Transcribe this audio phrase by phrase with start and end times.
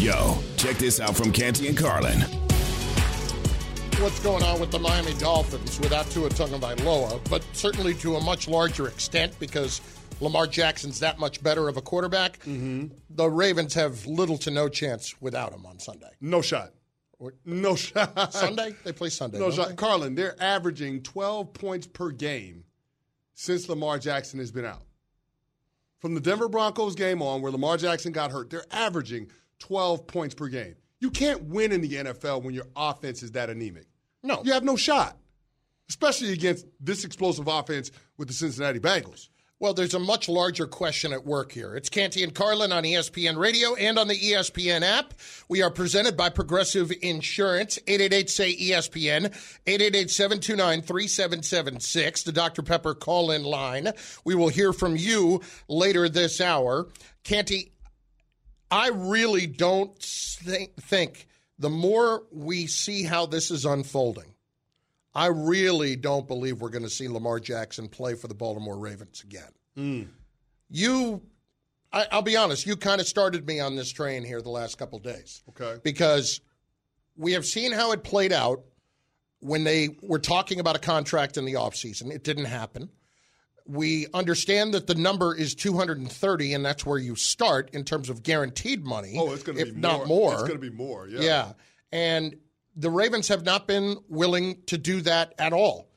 [0.00, 2.20] Yo, check this out from Canty and Carlin.
[4.00, 8.48] What's going on with the Miami Dolphins without Tua Tagovailoa, but certainly to a much
[8.48, 9.82] larger extent because
[10.22, 12.38] Lamar Jackson's that much better of a quarterback.
[12.38, 12.86] Mm-hmm.
[13.10, 16.08] The Ravens have little to no chance without him on Sunday.
[16.22, 16.72] No shot.
[17.44, 18.32] No shot.
[18.32, 18.74] Sunday?
[18.84, 19.38] They play Sunday.
[19.38, 19.68] No shot.
[19.68, 19.74] they?
[19.74, 22.64] Carlin, they're averaging 12 points per game
[23.34, 24.84] since Lamar Jackson has been out.
[25.98, 29.30] From the Denver Broncos game on, where Lamar Jackson got hurt, they're averaging
[29.60, 30.76] 12 points per game.
[30.98, 33.86] You can't win in the NFL when your offense is that anemic.
[34.22, 34.42] No.
[34.44, 35.16] You have no shot,
[35.88, 39.28] especially against this explosive offense with the Cincinnati Bengals.
[39.60, 41.76] Well, there's a much larger question at work here.
[41.76, 45.12] It's Canty and Carlin on ESPN Radio and on the ESPN app.
[45.50, 52.62] We are presented by Progressive Insurance, 888-SAY-ESPN, 888-729-3776, the Dr.
[52.62, 53.92] Pepper call-in line.
[54.24, 56.88] We will hear from you later this hour.
[57.22, 57.72] Canty,
[58.70, 61.26] I really don't think, think
[61.58, 64.34] the more we see how this is unfolding,
[65.14, 69.22] I really don't believe we're going to see Lamar Jackson play for the Baltimore Ravens
[69.24, 69.50] again.
[69.76, 70.08] Mm.
[70.70, 71.22] You,
[71.92, 74.78] I, I'll be honest, you kind of started me on this train here the last
[74.78, 75.42] couple days.
[75.48, 75.80] Okay.
[75.82, 76.40] Because
[77.16, 78.62] we have seen how it played out
[79.40, 82.12] when they were talking about a contract in the offseason.
[82.12, 82.90] It didn't happen.
[83.70, 88.22] We understand that the number is 230, and that's where you start in terms of
[88.22, 89.14] guaranteed money.
[89.16, 90.06] Oh, it's going to be not more.
[90.06, 90.32] more.
[90.32, 91.06] It's going to be more.
[91.06, 91.20] Yeah.
[91.20, 91.52] Yeah.
[91.92, 92.36] And
[92.74, 95.88] the Ravens have not been willing to do that at all.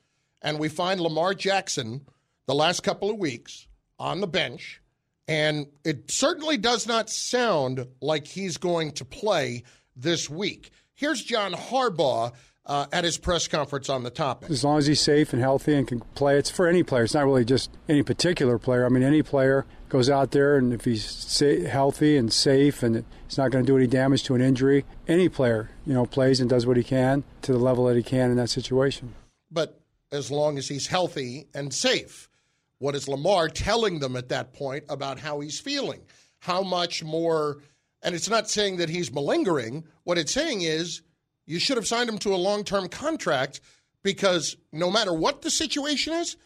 [0.42, 2.02] And we find Lamar Jackson
[2.46, 4.82] the last couple of weeks on the bench.
[5.28, 9.64] And it certainly does not sound like he's going to play
[9.96, 10.72] this week.
[10.94, 12.34] Here's John Harbaugh
[12.66, 14.50] uh, at his press conference on the topic.
[14.50, 17.04] As long as he's safe and healthy and can play, it's for any player.
[17.04, 18.86] It's not really just any particular player.
[18.86, 23.04] I mean, any player goes out there, and if he's sa- healthy and safe and
[23.26, 26.40] it's not going to do any damage to an injury, any player, you know, plays
[26.40, 29.14] and does what he can to the level that he can in that situation.
[29.52, 29.80] but
[30.12, 32.30] as long as he's healthy and safe.
[32.78, 36.02] What is Lamar telling them at that point about how he's feeling?
[36.38, 37.58] How much more,
[38.04, 39.86] and it's not saying that he's malingering.
[40.04, 41.02] What it's saying is
[41.46, 43.62] you should have signed him to a long term contract
[44.04, 46.38] because no matter what the situation is,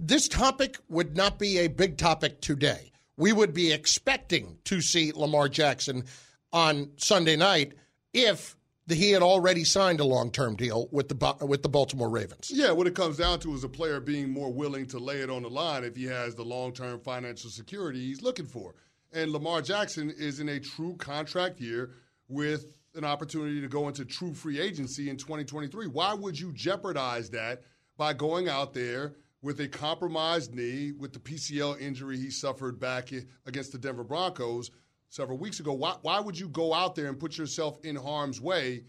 [0.00, 2.90] this topic would not be a big topic today.
[3.16, 6.04] We would be expecting to see Lamar Jackson
[6.52, 7.74] on Sunday night
[8.12, 8.56] if
[8.88, 12.50] he had already signed a long-term deal with the with the Baltimore Ravens.
[12.52, 15.30] Yeah, what it comes down to is a player being more willing to lay it
[15.30, 18.74] on the line if he has the long term financial security he's looking for.
[19.12, 21.90] And Lamar Jackson is in a true contract year
[22.28, 25.86] with an opportunity to go into true free agency in 2023.
[25.86, 27.62] Why would you jeopardize that
[27.96, 33.10] by going out there with a compromised knee, with the PCL injury he suffered back
[33.46, 34.70] against the Denver Broncos
[35.08, 35.72] several weeks ago?
[35.72, 38.84] Why, why would you go out there and put yourself in harm's way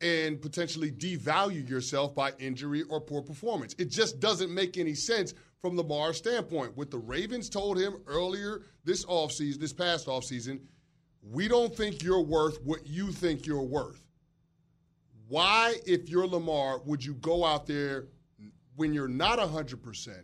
[0.00, 3.74] and potentially devalue yourself by injury or poor performance.
[3.78, 6.76] It just doesn't make any sense from Lamar's standpoint.
[6.76, 10.60] What the Ravens told him earlier this offseason, this past offseason,
[11.30, 14.02] we don't think you're worth what you think you're worth.
[15.28, 18.06] Why, if you're Lamar, would you go out there
[18.76, 20.22] when you're not 100%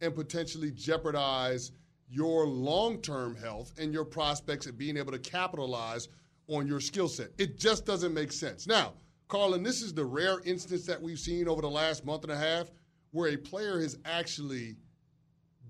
[0.00, 1.72] and potentially jeopardize
[2.08, 6.08] your long term health and your prospects at being able to capitalize
[6.48, 7.30] on your skill set?
[7.36, 8.66] It just doesn't make sense.
[8.66, 8.94] Now,
[9.28, 12.36] Carlin, this is the rare instance that we've seen over the last month and a
[12.36, 12.70] half
[13.10, 14.76] where a player has actually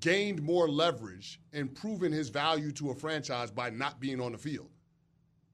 [0.00, 4.38] gained more leverage and proven his value to a franchise by not being on the
[4.38, 4.69] field.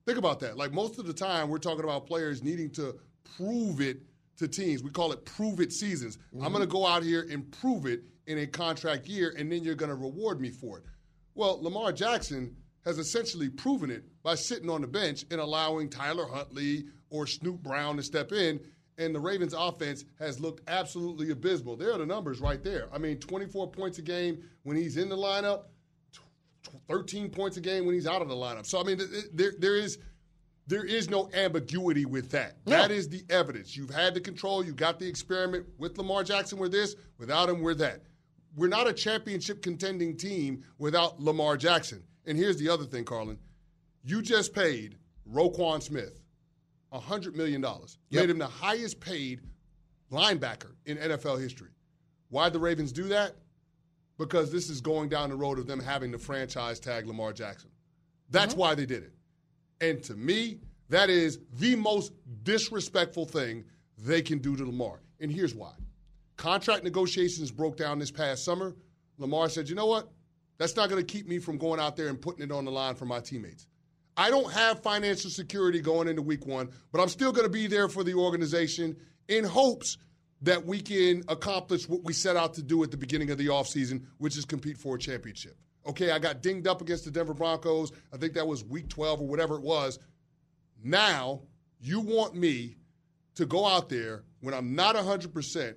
[0.04, 0.56] Think about that.
[0.56, 2.96] Like most of the time, we're talking about players needing to
[3.36, 4.02] prove it
[4.38, 4.82] to teams.
[4.82, 6.18] We call it prove it seasons.
[6.34, 6.72] I'm going to mm-hmm.
[6.72, 9.96] go out here and prove it in a contract year, and then you're going to
[9.96, 10.84] reward me for it.
[11.34, 16.26] Well, Lamar Jackson has essentially proven it by sitting on the bench and allowing Tyler
[16.26, 18.60] Huntley or Snoop Brown to step in.
[18.98, 21.76] And the Ravens offense has looked absolutely abysmal.
[21.76, 22.88] There are the numbers right there.
[22.92, 25.64] I mean, 24 points a game when he's in the lineup,
[26.88, 28.66] 13 points a game when he's out of the lineup.
[28.66, 29.98] So I mean, th- th- there there is
[30.66, 32.64] there is no ambiguity with that.
[32.66, 33.76] That is the evidence.
[33.76, 34.64] You've had the control.
[34.64, 36.58] You got the experiment with Lamar Jackson.
[36.58, 36.94] We're this.
[37.18, 38.02] Without him, we're that.
[38.54, 42.02] We're not a championship contending team without Lamar Jackson.
[42.26, 43.38] And here's the other thing, Carlin.
[44.04, 44.96] You just paid
[45.30, 46.20] Roquan Smith
[46.92, 47.64] $100 million.
[48.10, 49.40] Made him the highest paid
[50.10, 51.70] linebacker in NFL history.
[52.28, 53.36] Why'd the Ravens do that?
[54.22, 57.70] Because this is going down the road of them having to franchise tag Lamar Jackson.
[58.30, 58.60] That's mm-hmm.
[58.60, 59.12] why they did it.
[59.80, 60.60] And to me,
[60.90, 62.12] that is the most
[62.44, 63.64] disrespectful thing
[63.98, 65.00] they can do to Lamar.
[65.18, 65.72] And here's why.
[66.36, 68.76] Contract negotiations broke down this past summer.
[69.18, 70.08] Lamar said, you know what?
[70.58, 72.70] That's not going to keep me from going out there and putting it on the
[72.70, 73.66] line for my teammates.
[74.16, 77.66] I don't have financial security going into week one, but I'm still going to be
[77.66, 78.96] there for the organization
[79.26, 79.96] in hopes
[80.42, 83.46] that we can accomplish what we set out to do at the beginning of the
[83.46, 85.56] offseason, which is compete for a championship.
[85.86, 87.92] Okay, I got dinged up against the Denver Broncos.
[88.12, 89.98] I think that was week 12 or whatever it was.
[90.82, 91.42] Now,
[91.80, 92.76] you want me
[93.36, 95.74] to go out there when I'm not 100%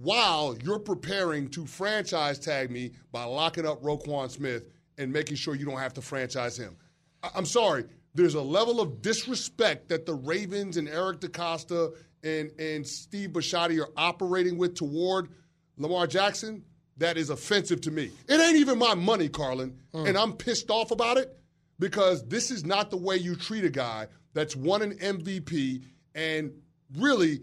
[0.00, 5.54] while you're preparing to franchise tag me by locking up Roquan Smith and making sure
[5.54, 6.76] you don't have to franchise him.
[7.22, 7.84] I- I'm sorry.
[8.14, 13.80] There's a level of disrespect that the Ravens and Eric DeCosta and, and Steve Bisciotti
[13.80, 15.28] are operating with toward
[15.76, 16.64] Lamar Jackson
[16.98, 18.10] that is offensive to me.
[18.28, 21.38] It ain't even my money, Carlin, and I'm pissed off about it
[21.78, 25.82] because this is not the way you treat a guy that's won an MVP
[26.14, 26.52] and
[26.96, 27.40] really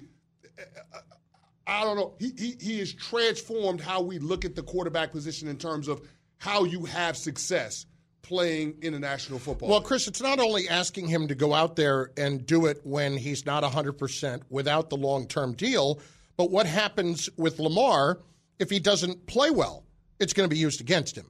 [1.66, 2.14] I don't know.
[2.20, 6.02] He, he, he has transformed how we look at the quarterback position in terms of
[6.38, 7.86] how you have success
[8.24, 9.70] playing international football.
[9.70, 13.16] Well, Chris, it's not only asking him to go out there and do it when
[13.18, 16.00] he's not 100% without the long term deal,
[16.38, 18.20] but what happens with Lamar
[18.60, 19.84] if he doesn't play well?
[20.20, 21.30] It's going to be used against him.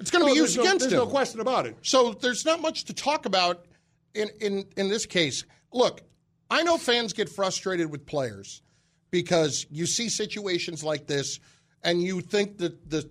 [0.00, 0.98] It's going to No, be used no- against there's him.
[0.98, 1.76] There's no question about it.
[1.82, 3.66] So there's not much to talk about
[4.14, 5.44] in, in, in this case.
[5.72, 6.02] Look,
[6.50, 8.62] I know fans get frustrated with players
[9.10, 11.40] because you see situations like this
[11.82, 13.10] and you think that the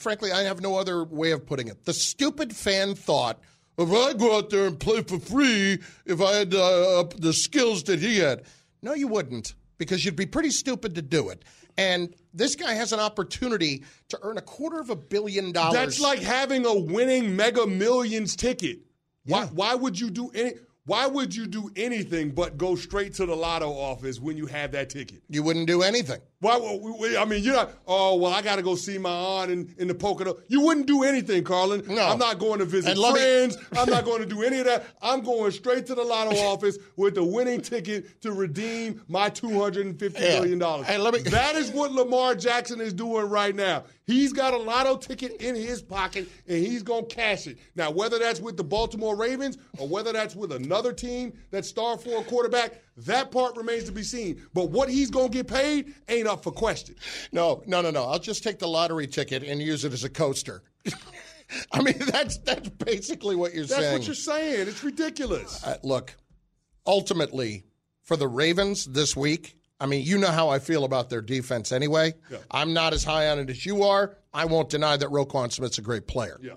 [0.00, 1.84] frankly, I have no other way of putting it.
[1.84, 3.40] The stupid fan thought,
[3.78, 7.84] if I go out there and play for free, if I had uh, the skills
[7.84, 8.44] that he had.
[8.82, 11.44] No, you wouldn't, because you'd be pretty stupid to do it.
[11.78, 15.74] And this guy has an opportunity to earn a quarter of a billion dollars.
[15.74, 18.78] That's like having a winning Mega Millions ticket.
[19.24, 19.46] Why, Yeah.
[19.48, 20.54] why would you do any?
[20.86, 24.72] Why would you do anything but go straight to the lotto office when you have
[24.72, 25.20] that ticket?
[25.28, 26.20] you wouldn't do anything.
[26.38, 26.52] Why?
[27.18, 27.72] I mean, you're not.
[27.86, 30.36] Oh well, I got to go see my aunt in, in the Pocono.
[30.48, 31.82] You wouldn't do anything, Carlin.
[31.88, 32.06] No.
[32.06, 33.56] I'm not going to visit And let me- friends.
[33.76, 34.84] I'm not going to do any of that.
[35.02, 39.58] I'm going straight to the lotto office with the winning ticket to redeem my two
[39.60, 40.40] hundred and fifty Yeah.
[40.40, 40.86] million dollars.
[40.88, 43.84] And let me- that is what Lamar Jackson is doing right now.
[44.06, 47.58] He's got a lotto ticket in his pocket and he's going to cash it.
[47.74, 51.98] Now, whether that's with the Baltimore Ravens or whether that's with another team that's star
[51.98, 54.42] for a quarterback, that part remains to be seen.
[54.54, 56.96] But what he's going to get paid ain't up for question.
[57.32, 58.04] No, no, no, no.
[58.04, 60.62] I'll just take the lottery ticket and use it as a coaster.
[61.72, 63.82] I mean, that's that's basically what you're That's saying.
[63.82, 64.68] That's what you're saying.
[64.68, 65.64] It's ridiculous.
[65.64, 66.16] Uh, look,
[66.86, 67.64] ultimately,
[68.02, 71.70] for the Ravens this week, I mean, you know how I feel about their defense
[71.70, 72.14] anyway.
[72.30, 72.38] Yeah.
[72.50, 74.16] I'm not as high on it as you are.
[74.32, 76.38] I won't deny that Roquan Smith's a great player.
[76.42, 76.54] yeah.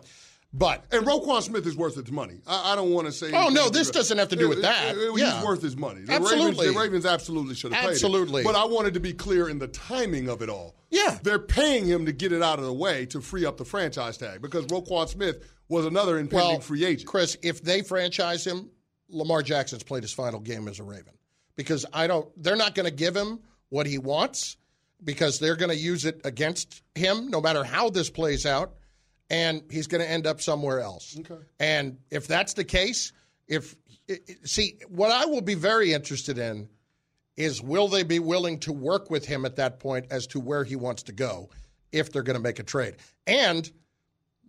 [0.51, 2.41] But And Roquan Smith is worth his money.
[2.47, 3.31] I, I don't want to say.
[3.33, 4.95] Oh, no, this doesn't have to do with uh, that.
[4.95, 5.43] It- it- He's Yeah.
[5.43, 6.01] worth his money.
[6.01, 6.45] The Absolutely.
[6.45, 7.89] Ravens, the Ravens absolutely should have him.
[7.91, 8.43] Absolutely.
[8.43, 10.75] But I wanted to be clear in the timing of it all.
[10.89, 11.19] Yeah.
[11.21, 14.17] They're paying him to get it out of the way to free up the franchise
[14.17, 17.07] tag because Roquan Smith was another impending well, free agent.
[17.07, 18.71] Chris, if they franchise him,
[19.07, 21.13] Lamar Jackson's played his final game as a Raven
[21.55, 22.27] because I don't.
[22.41, 24.57] They're not going to give him what he wants
[25.03, 28.73] because they're going to use it against him no matter how this plays out,
[29.29, 31.17] and he's going to end up somewhere else.
[31.19, 31.43] Okay.
[31.59, 33.11] And if that's the case,
[33.47, 33.75] if
[34.43, 36.67] see what I will be very interested in
[37.37, 40.63] is will they be willing to work with him at that point as to where
[40.63, 41.49] he wants to go
[41.91, 42.95] if they're going to make a trade
[43.27, 43.71] and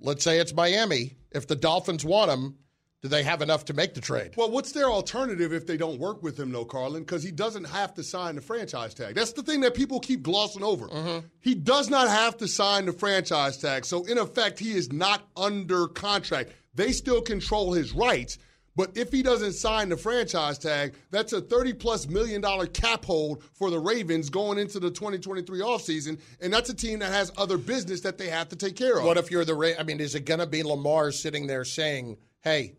[0.00, 1.16] let's say it's Miami.
[1.30, 2.56] If the Dolphins want him,
[3.02, 4.32] do they have enough to make the trade?
[4.36, 7.02] Well, what's their alternative if they don't work with him, though, Carlin?
[7.02, 9.14] Because he doesn't have to sign the franchise tag.
[9.14, 10.88] That's the thing that people keep glossing over.
[10.88, 11.26] Mm-hmm.
[11.40, 13.86] He does not have to sign the franchise tag.
[13.86, 16.50] So, in effect, he is not under contract.
[16.74, 18.38] They still control his rights.
[18.76, 23.04] But if he doesn't sign the franchise tag, that's a 30 plus million dollar cap
[23.04, 26.20] hold for the Ravens going into the 2023 offseason.
[26.40, 29.04] And that's a team that has other business that they have to take care of.
[29.04, 31.64] What if you're the Ra- I mean, is it going to be Lamar sitting there
[31.64, 32.74] saying, "Hey,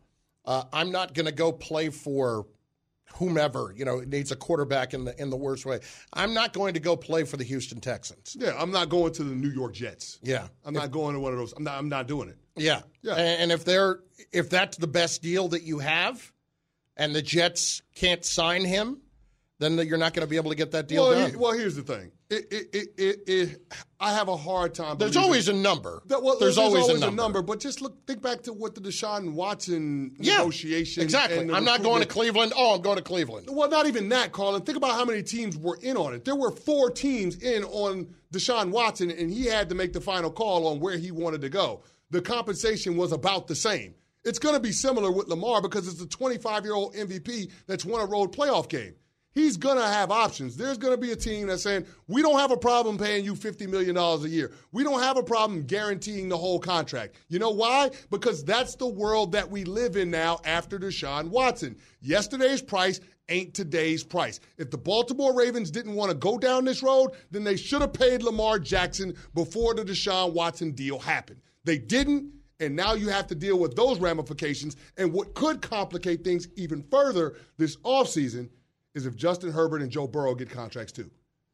[0.45, 2.45] uh, I'm not going to go play for
[3.15, 5.79] whomever you know needs a quarterback in the in the worst way.
[6.13, 9.23] I'm not going to go play for the Houston Texans." yeah, I'm not going to
[9.23, 10.19] the New York Jets.
[10.23, 10.47] Yeah.
[10.65, 11.53] I'm not going to one of those.
[11.53, 12.37] I'm not, I'm not doing it.
[12.55, 12.81] Yeah.
[13.01, 13.13] Yeah.
[13.15, 13.99] And, and if they're
[14.31, 16.31] if that's the best deal that you have,
[16.97, 19.01] and the Jets can't sign him,
[19.59, 21.31] then you're not going to be able to get that deal Well, done.
[21.31, 22.11] he- well, here's the thing.
[22.31, 23.61] It, it, it, it,
[23.99, 24.97] I have a hard time.
[24.97, 26.01] there's always a number.
[26.05, 27.41] That- well, there's, always, a, number.
[27.41, 31.03] But just look, think back to what the Deshaun Watson Yeah, negotiation.
[31.03, 31.51] Exactly.
[31.51, 32.53] I'm not going to Cleveland.
[32.55, 33.49] Oh, I'm going to Cleveland.
[33.51, 34.61] Well, not even that, Carlin.
[34.61, 36.23] Think about how many teams were in on it.
[36.23, 40.31] There were four teams in on Deshaun Watson, and he had to make the final
[40.31, 41.83] call on where he wanted to go.
[42.11, 43.93] The compensation was about the same.
[44.23, 47.83] It's going to be similar with Lamar because it's a 25 year old MVP that's
[47.83, 48.95] won a road playoff game.
[49.33, 50.55] He's going to have options.
[50.55, 53.33] There's going to be a team that's saying, we don't have a problem paying you
[53.33, 54.51] $50 million a year.
[54.71, 57.15] We don't have a problem guaranteeing the whole contract.
[57.29, 57.91] You know why?
[58.09, 61.77] Because that's the world that we live in now after Deshaun Watson.
[62.01, 64.39] Yesterday's price ain't today's price.
[64.57, 67.93] If the Baltimore Ravens didn't want to go down this road, then they should have
[67.93, 71.41] paid Lamar Jackson before the Deshaun Watson deal happened.
[71.63, 72.31] They didn't.
[72.59, 74.75] And now you have to deal with those ramifications.
[74.97, 78.49] And what could complicate things even further this offseason
[78.95, 81.09] is if Justin Herbert and Joe Burrow get contracts too.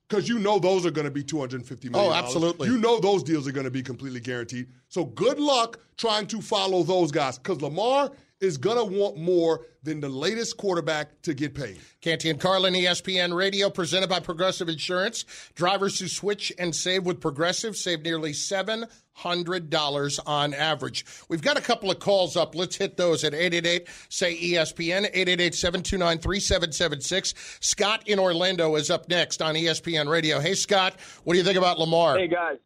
[0.07, 2.11] Because you know those are going to be $250 million.
[2.11, 2.69] Oh, absolutely.
[2.69, 4.69] You know those deals are going to be completely guaranteed.
[4.87, 7.37] So good luck trying to follow those guys.
[7.37, 11.79] Because Lamar is going to want more than the latest quarterback to get paid.
[12.01, 15.25] Canty and Carlin, ESPN Radio, presented by Progressive Insurance.
[15.55, 21.05] Drivers who switch and save with Progressive save nearly $700 on average.
[21.29, 22.53] We've got a couple of calls up.
[22.53, 27.57] Let's hit those at 888 say ESPN, 888 729 3776.
[27.61, 30.39] Scott in Orlando is up next on ESPN Radio.
[30.39, 32.17] Hey, Scott, what do you think about Lamar?
[32.17, 32.57] Hey, guys.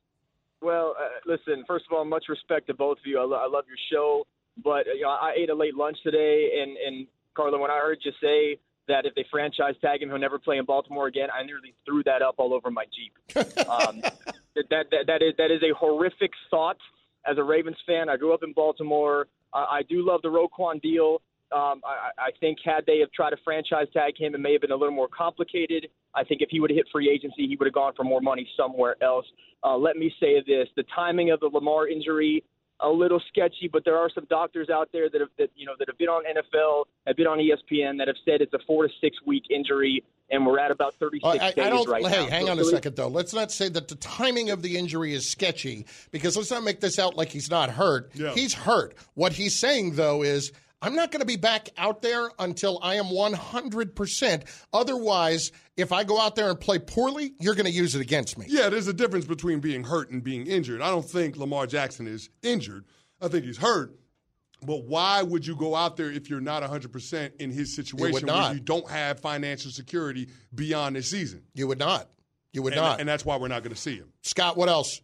[0.61, 3.19] Well, uh, listen, first of all, much respect to both of you.
[3.19, 4.25] I, lo- I love your show.
[4.63, 7.99] But you know, I ate a late lunch today, and and Carla, when I heard
[8.03, 11.43] you say that if they franchise tag him, he'll never play in Baltimore again, I
[11.43, 13.37] nearly threw that up all over my Jeep.
[13.69, 16.77] um, that, that that is that is a horrific thought.
[17.25, 19.27] As a Ravens fan, I grew up in Baltimore.
[19.53, 21.21] Uh, I do love the Roquan deal.
[21.51, 24.61] Um, I, I think had they have tried to franchise tag him, it may have
[24.61, 25.87] been a little more complicated.
[26.15, 28.21] I think if he would have hit free agency, he would have gone for more
[28.21, 29.25] money somewhere else.
[29.63, 32.43] Uh, let me say this: the timing of the Lamar injury
[32.81, 35.73] a little sketchy, but there are some doctors out there that have that you know
[35.79, 38.87] that have been on NFL, have been on ESPN that have said it's a four
[38.87, 42.05] to six week injury, and we're at about thirty six I, days I don't, right
[42.05, 42.29] hey, now.
[42.29, 43.07] hang So on a really- second though.
[43.07, 46.79] Let's not say that the timing of the injury is sketchy because let's not make
[46.79, 48.11] this out like he's not hurt.
[48.13, 48.33] Yeah.
[48.33, 48.95] He's hurt.
[49.13, 50.51] What he's saying though is.
[50.81, 54.43] I'm not going to be back out there until I am 100%.
[54.73, 58.37] Otherwise, if I go out there and play poorly, you're going to use it against
[58.37, 58.47] me.
[58.49, 60.81] Yeah, there's a difference between being hurt and being injured.
[60.81, 62.85] I don't think Lamar Jackson is injured.
[63.21, 63.95] I think he's hurt.
[64.63, 68.43] But why would you go out there if you're not 100% in his situation not.
[68.43, 71.43] where you don't have financial security beyond this season?
[71.53, 72.09] You would not.
[72.53, 72.99] You would And, not.
[72.99, 74.11] and that's why we're not going to see him.
[74.21, 75.01] Scott, what else?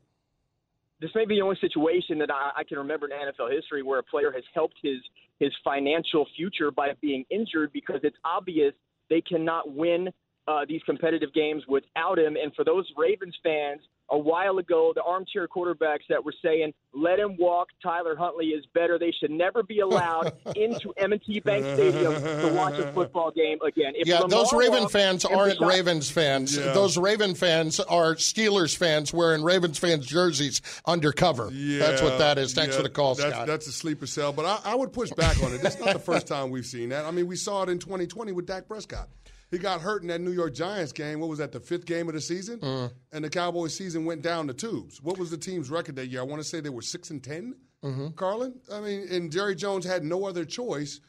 [0.99, 3.99] this may be the only situation that I, I can remember in NFL history where
[3.99, 4.97] a player has helped his
[5.39, 8.73] his financial future by being injured because it's obvious
[9.09, 10.09] they cannot win
[10.47, 12.37] uh, these competitive games without him.
[12.41, 17.19] And for those Ravens fans, a while ago, the armchair quarterbacks that were saying, "Let
[17.19, 18.97] him walk," Tyler Huntley is better.
[18.97, 23.93] They should never be allowed into M&T Bank Stadium to watch a football game again.
[23.95, 26.57] If Yeah, Lamar those Raven walks fans aren't Rashad- Ravens fans.
[26.57, 26.73] Yeah.
[26.73, 31.49] Those Raven fans are Steelers fans wearing Ravens fans jerseys undercover.
[31.51, 32.53] that's what that is.
[32.53, 33.47] Thanks yeah, for the call, that's, Scott.
[33.47, 35.61] That's a sleeper cell, but I, I would push back on it.
[35.61, 37.05] That's not the first time we've seen that.
[37.05, 39.09] I mean, we saw it in 2020 with Dak Prescott.
[39.49, 41.19] He got hurt in that New York Giants game.
[41.19, 42.59] What was that, the fifth game of the season?
[42.59, 42.91] Mm.
[43.13, 45.01] And the Cowboys season went down the tubes.
[45.01, 46.19] What was the team's record that year?
[46.19, 48.09] I want to say they were 6 and 10, Mm-hmm.
[48.15, 48.55] Carlin.
[48.73, 50.99] I mean, and Jerry Jones had no other choice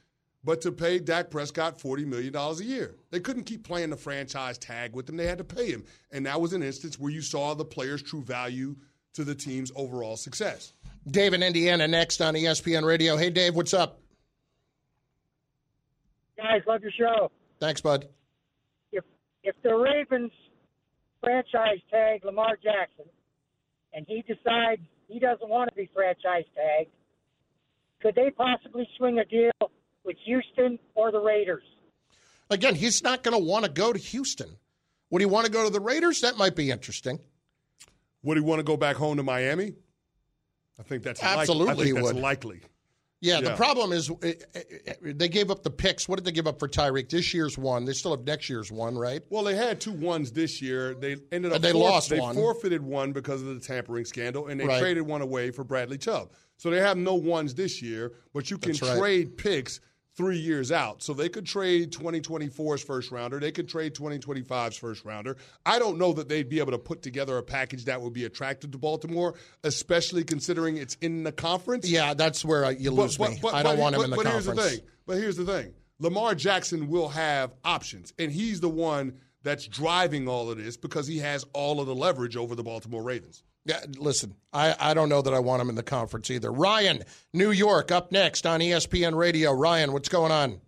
[0.44, 2.94] but to pay Dak Prescott $40 million a year.
[3.10, 5.16] They couldn't keep playing the franchise tag with him.
[5.16, 5.84] They had to pay him.
[6.12, 8.76] And that was an instance where you saw the player's true value
[9.14, 10.74] to the team's overall success.
[11.10, 13.16] Dave in Indiana next on ESPN Radio.
[13.16, 14.00] Hey, Dave, what's up?
[16.36, 17.30] Guys, love your show.
[17.58, 18.08] Thanks, bud.
[19.48, 20.30] If if the Ravens
[21.22, 23.06] franchise tag Lamar Jackson
[23.94, 26.90] and he decides he doesn't want to be franchise tagged,
[28.02, 29.70] could they possibly swing a deal
[30.04, 31.62] with Houston or the Raiders?
[32.50, 34.56] Again, he's not going to want to go to Houston.
[35.10, 36.20] Would he want to go to the Raiders?
[36.20, 37.18] That might be interesting.
[38.22, 39.74] Would he want to go back home to Miami?
[40.78, 41.82] I think that's Absolutely likely.
[41.82, 42.22] I think that's would.
[42.22, 42.60] likely.
[43.20, 46.08] Yeah, the problem is eh, eh, eh, they gave up the picks.
[46.08, 47.08] What did they give up for Tyreek?
[47.08, 47.84] This year's one.
[47.84, 49.22] They still have next year's one, right?
[49.28, 50.94] Well, they had two ones this year.
[50.94, 52.36] They ended up they forf- lost they one.
[52.36, 54.80] forfeited one because of the tampering scandal, and they Right.
[54.80, 56.30] traded one away for Bradley Chubb.
[56.58, 58.98] So they have no ones this year, but you can right.
[58.98, 59.80] trade picks
[60.18, 61.00] three years out.
[61.00, 63.38] So they could trade 2024's first rounder.
[63.38, 65.36] They could trade 2025's first rounder.
[65.64, 68.24] I don't know that they'd be able to put together a package that would be
[68.24, 71.88] attractive to Baltimore, especially considering it's in the conference.
[71.88, 73.26] Yeah, that's where uh, you lose me.
[73.26, 74.46] I don't but- want him but- in the but conference.
[74.46, 74.88] here's the thing.
[75.06, 75.74] But here's the thing.
[76.00, 81.06] Lamar Jackson will have options, and he's the one that's driving all of this because
[81.06, 83.44] he has all of the leverage over the Baltimore Ravens.
[83.98, 86.50] Listen, I, I don't know that I want him in the conference either.
[86.52, 89.52] Ryan, New York, up next on ESPN Radio.
[89.52, 90.60] Ryan, what's going on?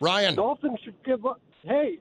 [0.00, 1.40] Ryan, Dolphins should give up.
[1.62, 1.98] Hey,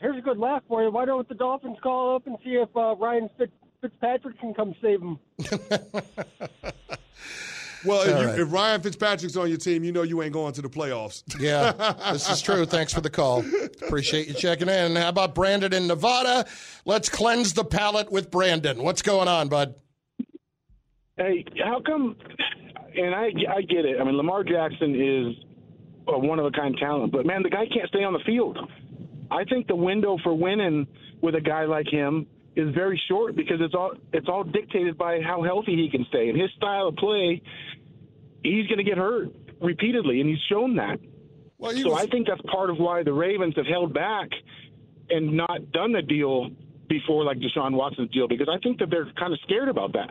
[0.00, 0.90] here's a good laugh for you.
[0.90, 4.74] Why don't the Dolphins call up and see if uh, Ryan Fitz, Fitzpatrick can come
[4.80, 5.18] save them?
[7.84, 8.40] Well, if, you, right.
[8.40, 11.22] if Ryan Fitzpatrick's on your team, you know you ain't going to the playoffs.
[11.40, 11.72] Yeah,
[12.12, 12.64] this is true.
[12.64, 13.44] Thanks for the call.
[13.82, 14.96] Appreciate you checking in.
[14.96, 16.46] How about Brandon in Nevada?
[16.84, 18.82] Let's cleanse the palate with Brandon.
[18.82, 19.74] What's going on, bud?
[21.16, 22.16] Hey, how come?
[22.96, 24.00] And I I get it.
[24.00, 25.44] I mean, Lamar Jackson is
[26.08, 28.58] a one of a kind talent, but man, the guy can't stay on the field.
[29.30, 30.86] I think the window for winning
[31.20, 32.26] with a guy like him
[32.56, 36.28] is very short because it's all it's all dictated by how healthy he can stay
[36.28, 37.42] and his style of play.
[38.42, 39.28] He's going to get hurt
[39.60, 40.98] repeatedly, and he's shown that.
[41.58, 44.28] Well, So was, I think that's part of why the Ravens have held back
[45.10, 46.50] and not done the deal
[46.88, 50.10] before, like Deshaun Watson's deal, because I think that they're kind of scared about that.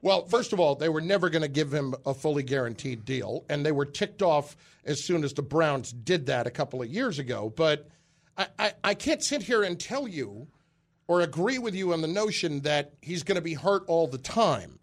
[0.00, 3.44] Well, first of all, they were never going to give him a fully guaranteed deal,
[3.48, 6.88] and they were ticked off as soon as the Browns did that a couple of
[6.88, 7.52] years ago.
[7.54, 7.88] But
[8.36, 10.46] I, I, I can't sit here and tell you
[11.08, 14.18] or agree with you on the notion that he's going to be hurt all the
[14.18, 14.78] time.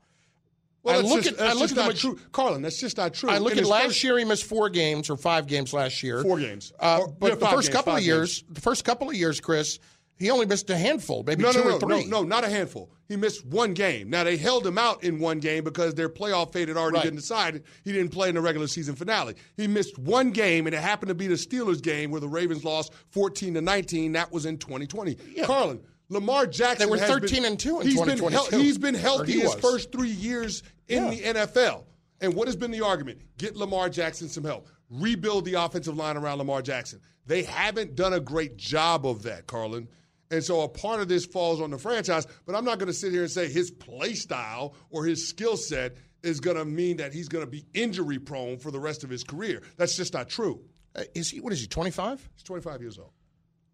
[0.84, 2.20] well, I that's look just, at- that's I look at not true.
[2.32, 3.30] Carlin, that's just not true.
[3.30, 6.02] I look In at last first- year; he missed four games or five games last
[6.04, 6.22] year.
[6.24, 6.74] Four games.
[6.80, 9.40] Uh, Or- but yeah, the first games, couple of years, the first couple of years,
[9.40, 9.80] Chris,
[10.18, 12.06] he only missed a handful, maybe No, two no, no, or three.
[12.06, 12.92] no, no, not a handful.
[13.08, 14.10] He missed one game.
[14.10, 17.06] Now they held him out in one game because their playoff fate had already Right.
[17.06, 17.64] been decided.
[17.84, 19.34] He didn't play in the regular season finale.
[19.58, 22.64] He missed one game, and it happened to be the Steelers game where the Ravens
[22.64, 24.14] lost 14 to 19.
[24.14, 25.16] That was in 2020.
[25.44, 26.88] Carlin, Lamar Jackson.
[26.88, 28.58] They were 13 been, and 2 in he's been 2022.
[28.58, 31.10] he's been healthy he his first three years in Yeah.
[31.10, 31.86] the NFL.
[32.20, 33.22] And what has been the argument?
[33.38, 34.68] Get Lamar Jackson some help.
[34.90, 37.00] Rebuild the offensive line around Lamar Jackson.
[37.26, 39.88] They haven't done a great job of that, Carlin.
[40.30, 42.94] And so a part of this falls on the franchise, but I'm not going to
[42.94, 46.98] sit here and say his play style or his skill set is going to mean
[46.98, 49.62] that he's going to be injury prone for the rest of his career.
[49.78, 50.62] That's just not true.
[50.96, 51.40] Uh, is he?
[51.40, 51.68] What is he?
[51.68, 52.28] Twenty five?
[52.36, 53.12] He's 25 years old.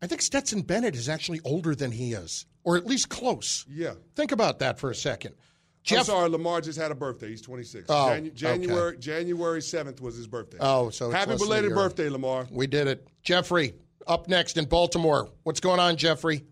[0.01, 3.65] I think Stetson Bennett is actually older than he is, or at least close.
[3.69, 3.93] Yeah.
[4.15, 5.31] Think about that for a second.
[5.31, 7.29] I'm Jeff, sorry, Lamar just had a birthday.
[7.29, 7.89] He's 26.
[7.89, 8.29] Oh, Janu- okay.
[8.31, 10.57] January January 7th was his birthday.
[10.59, 12.45] Oh, so happy less belated birthday, Lamar.
[12.51, 13.07] we did it.
[13.23, 13.73] Jeffrey,
[14.05, 15.29] up next in Baltimore.
[15.43, 16.43] What's going on, Jeffrey?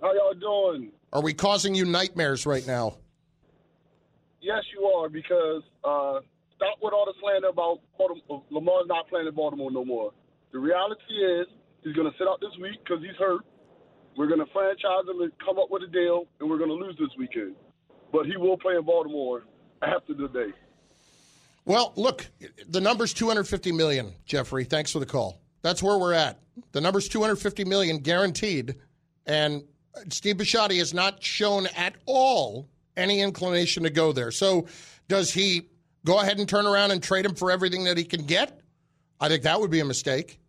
[0.00, 0.90] How y'all doing?
[1.12, 2.96] Are we causing you nightmares right now?
[4.40, 6.20] Yes, you are because uh,
[6.56, 8.42] stop with all the slander about Baltimore.
[8.50, 10.12] Lamar's not playing in Baltimore no more.
[10.52, 11.46] The reality is
[11.82, 13.42] he's going to sit out this week because he's hurt.
[14.16, 16.74] We're going to franchise him and come up with a deal, and we're going to
[16.74, 17.54] lose this weekend.
[18.12, 19.44] But he will play in Baltimore
[19.82, 20.52] after the day.
[21.64, 22.26] Well, look,
[22.68, 24.64] the number's 250 million, Jeffrey.
[24.64, 25.40] Thanks for the call.
[25.62, 26.40] That's where we're at.
[26.72, 28.76] The number's 250 million guaranteed,
[29.26, 29.62] and
[30.08, 34.30] Steve Bisciotti has not shown at all any inclination to go there.
[34.30, 34.66] So,
[35.08, 35.68] does he
[36.04, 38.60] go ahead and turn around and trade him for everything that he can get?
[39.20, 40.40] I think that would be a mistake.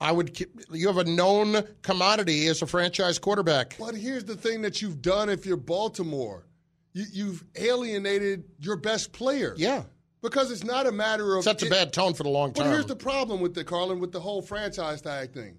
[0.00, 0.38] I would.
[0.72, 3.76] You have a known commodity as a franchise quarterback.
[3.78, 6.44] But here's the thing that you've done if you're Baltimore.
[6.92, 9.54] You, you've alienated your best player.
[9.56, 9.82] Yeah,
[10.22, 11.44] Because it's not a matter of.
[11.44, 12.66] sets a bad tone for the long term.
[12.66, 15.58] But here's the problem with the Carlin, with the whole franchise tag thing.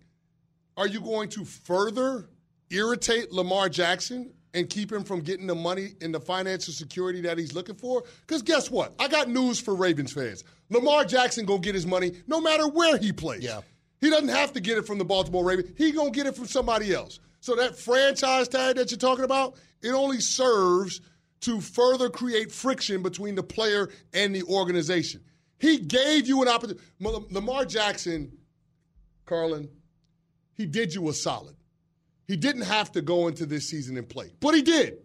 [0.75, 2.29] Are you going to further
[2.69, 7.37] irritate Lamar Jackson and keep him from getting the money and the financial security that
[7.37, 8.03] he's looking for?
[8.27, 8.93] Because guess what?
[8.99, 10.43] I got news for Ravens fans.
[10.69, 13.43] Lamar Jackson gonna get his money no matter where he plays.
[13.43, 13.61] Yeah.
[14.01, 15.69] He doesn't have to get it from the Baltimore Ravens.
[15.77, 17.19] He gonna get it from somebody else.
[17.39, 21.01] So that franchise tag that you're talking about, it only serves
[21.41, 25.21] to further create friction between the player and the organization.
[25.59, 26.83] He gave you an opportunity.
[26.99, 28.37] Lamar Jackson,
[29.25, 29.69] Carlin,
[30.55, 31.55] he did you a solid.
[32.27, 34.97] He didn't have to go into this season and play, but he did.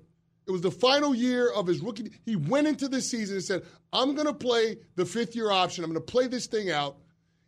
[0.46, 2.12] It was the final year of his rookie.
[2.24, 5.82] He went into this season and said, I'm going to play the fifth year option.
[5.82, 6.98] I'm going to play this thing out,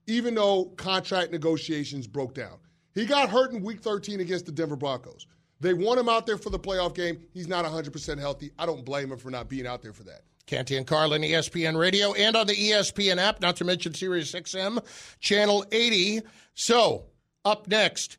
[0.08, 2.58] even though contract negotiations broke down.
[2.94, 5.26] He got hurt in week 13 against the Denver Broncos.
[5.60, 7.20] They want him out there for the playoff game.
[7.32, 8.50] He's not 100% healthy.
[8.58, 10.22] I don't blame him for not being out there for that.
[10.46, 14.82] Canty and Carlin, ESPN Radio, and on the ESPN app, not to mention Sirius XM,
[15.20, 16.22] Channel 80.
[16.54, 17.04] So,
[17.44, 18.16] up next,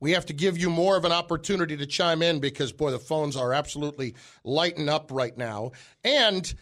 [0.00, 2.98] we have to give you more of an opportunity to chime in because, boy, the
[2.98, 5.72] phones are absolutely lighting up right now.
[6.02, 6.52] And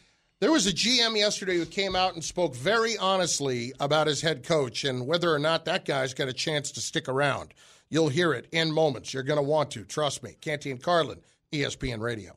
[0.41, 4.45] there was a GM yesterday who came out and spoke very honestly about his head
[4.45, 7.55] coach and whether or not that guy's got a chance to stick around.
[7.91, 9.13] You'll hear it in moments.
[9.13, 9.85] You're going to want to.
[9.85, 10.37] Trust me.
[10.41, 11.21] Canty and Carlin,
[11.53, 12.37] ESPN Radio.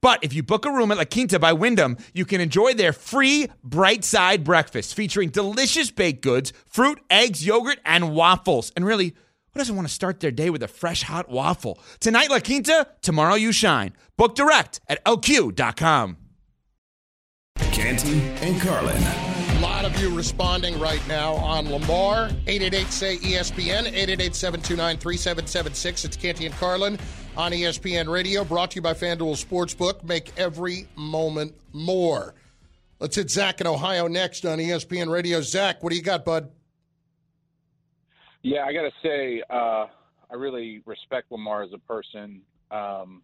[0.00, 2.92] But if you book a room at La Quinta by Wyndham, you can enjoy their
[2.92, 8.72] free bright side breakfast featuring delicious baked goods, fruit, eggs, yogurt, and waffles.
[8.76, 9.14] And really,
[9.52, 11.80] who doesn't want to start their day with a fresh hot waffle?
[12.00, 13.92] Tonight, La Quinta, tomorrow, you shine.
[14.16, 16.18] Book direct at lq.com.
[17.72, 19.02] Canty and Carlin.
[19.56, 22.26] A lot of you responding right now on Lamar.
[22.46, 26.04] 888 say ESPN, 888 729 3776.
[26.04, 26.98] It's Canty and Carlin
[27.36, 30.02] on ESPN Radio, brought to you by FanDuel Sportsbook.
[30.02, 32.34] Make every moment more.
[32.98, 35.42] Let's hit Zach in Ohio next on ESPN Radio.
[35.42, 36.50] Zach, what do you got, bud?
[38.42, 39.86] Yeah, I got to say, uh,
[40.30, 42.40] I really respect Lamar as a person.
[42.70, 43.22] Um,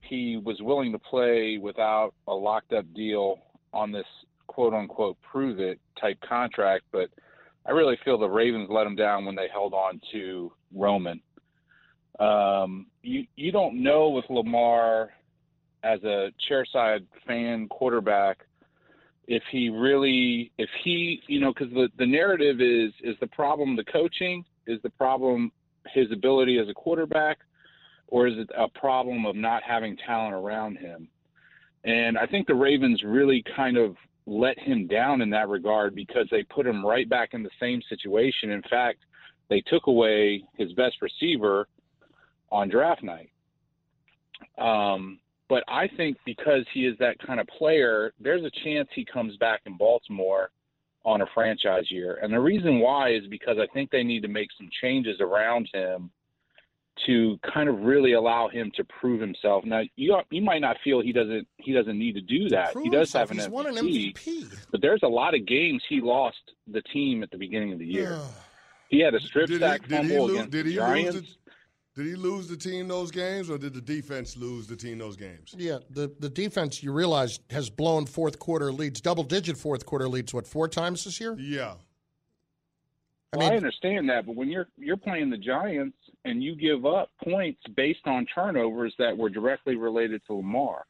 [0.00, 3.38] he was willing to play without a locked up deal
[3.72, 4.06] on this
[4.48, 7.08] quote unquote prove it type contract, but
[7.66, 11.20] I really feel the Ravens let him down when they held on to Roman.
[12.18, 15.10] Um, you you don't know with Lamar
[15.82, 18.38] as a chairside fan quarterback
[19.30, 23.76] if he really if he you know because the the narrative is is the problem
[23.76, 24.44] the coaching?
[24.66, 25.52] Is the problem
[25.94, 27.38] his ability as a quarterback?
[28.08, 31.08] Or is it a problem of not having talent around him?
[31.84, 33.96] And i think the ravens really kind of
[34.26, 37.80] let him down in that regard because they put him right back in the same
[37.88, 38.50] situation.
[38.50, 38.98] In fact
[39.48, 41.68] they took away his best receiver
[42.50, 43.30] on draft night
[44.58, 49.04] um, but I think because he is that kind of player, there's a chance he
[49.04, 50.50] comes back in Baltimore
[51.04, 52.18] on a franchise year.
[52.22, 55.68] And the reason why is because I think they need to make some changes around
[55.72, 56.10] him
[57.06, 59.64] to kind of really allow him to prove himself.
[59.64, 62.72] Now, you you might not feel he doesn't he doesn't need to do that.
[62.72, 63.30] Prove he does himself.
[63.30, 64.58] have an He's MVP, won an MVP.
[64.70, 66.38] but there's a lot of games he lost
[66.70, 68.18] the team at the beginning of the year.
[68.88, 70.76] he had a strip Did sack he, did he, fumble lose, against did the he
[70.76, 71.36] Giants.
[72.00, 74.76] Lose the, did he lose the team those games, or did the defense lose the
[74.76, 75.54] team those games?
[75.56, 80.08] Yeah, the, the defense, you realize, has blown fourth quarter leads, double digit fourth quarter
[80.08, 81.36] leads, what, four times this year?
[81.38, 81.74] Yeah.
[83.32, 86.84] I well, I understand that, but when you're you're playing the Giants and you give
[86.84, 90.84] up points based on turnovers that were directly related to Lamar,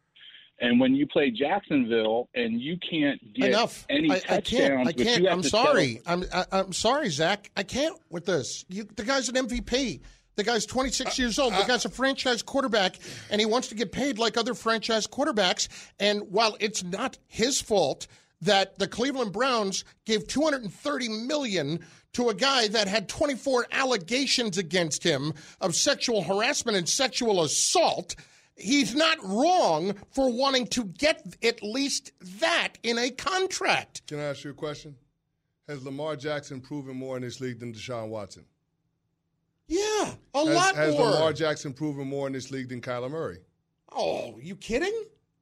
[0.59, 3.85] and when you play Jacksonville and you can't get Enough.
[3.91, 4.89] any I, I touchdowns, can't.
[4.89, 5.21] I can't.
[5.21, 6.01] You have I'm to sorry.
[6.07, 7.51] settle- I'm I, I'm sorry, Zach.
[7.57, 8.65] I can't with this.
[8.71, 10.01] You, the guy's an MVP.
[10.41, 11.53] The guy's 26 Uh, years old.
[11.53, 12.97] The guy's a franchise quarterback,
[13.29, 15.69] and he wants to get paid like other franchise quarterbacks.
[15.99, 18.07] And while it's not his fault
[18.41, 21.81] that the Cleveland Browns gave 230 million
[22.15, 28.17] to a guy that had 24 allegations against him of sexual harassment and sexual assault,
[28.57, 34.07] he's not wrong for wanting to get at least that in a contract.
[34.07, 34.97] Can I ask you a question?
[35.69, 38.47] Has Lamar Jackson proven more in this league than Deshaun Watson?
[39.71, 41.11] Yeah, a has, lot has more.
[41.11, 43.39] Lamar Jackson proven more in this league than Kyler Murray?
[43.93, 44.93] Oh, you kidding?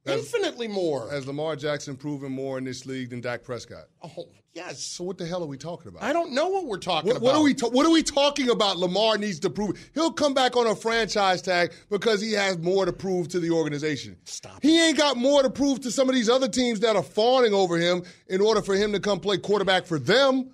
[0.06, 1.10] Has- Infinitely more.
[1.10, 3.86] Has Lamar Jackson proven more in this league than Dak Prescott?
[4.02, 4.82] Oh, yes.
[4.82, 6.02] So what the hell are we talking about?
[6.02, 7.24] I don't know what we're talking What, about.
[7.26, 7.52] what are we?
[7.54, 8.78] ta- what are we talking about?
[8.78, 9.78] Lamar needs to prove.
[9.94, 13.50] He'll come back on a franchise tag because he has more to prove to the
[13.50, 14.16] organization.
[14.24, 14.62] Stop.
[14.62, 17.52] He ain't got more to prove to some of these other teams that are fawning
[17.52, 20.50] over him in order for him to come play quarterback for them.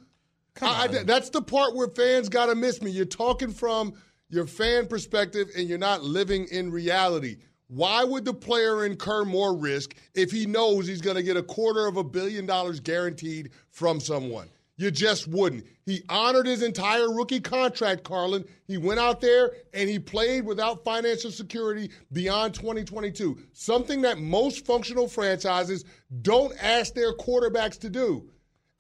[0.63, 2.91] I- that's the part where fans got to miss me.
[2.91, 3.95] You're talking from
[4.29, 7.39] your fan perspective and you're not living in reality.
[7.69, 11.43] Why would the player incur more risk if he knows he's going to get a
[11.43, 14.49] quarter of a billion dollars guaranteed from someone?
[14.77, 15.67] You just wouldn't.
[15.87, 18.45] He honored his entire rookie contract, Carlin.
[18.67, 23.39] He went out there and he played without financial security beyond 2022.
[23.53, 25.85] Something that most functional franchises
[26.23, 28.29] don't ask their quarterbacks to do.